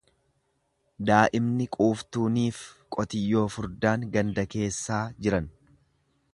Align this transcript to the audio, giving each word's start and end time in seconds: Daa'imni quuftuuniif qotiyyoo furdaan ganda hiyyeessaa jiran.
Daa'imni 1.09 1.67
quuftuuniif 1.77 2.63
qotiyyoo 2.97 3.45
furdaan 3.57 4.09
ganda 4.17 4.47
hiyyeessaa 4.55 5.07
jiran. 5.27 5.55